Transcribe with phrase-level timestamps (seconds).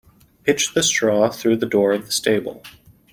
[0.45, 2.63] Pitch the straw through the door of the stable.